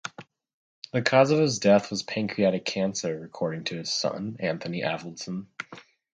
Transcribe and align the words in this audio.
The 0.93 1.03
cause 1.03 1.29
of 1.29 1.37
his 1.37 1.59
death 1.59 1.91
was 1.91 2.01
pancreatic 2.01 2.65
cancer, 2.65 3.23
according 3.23 3.65
to 3.65 3.75
his 3.77 3.93
son, 3.93 4.35
Anthony 4.39 4.81
Avildsen. 4.81 5.45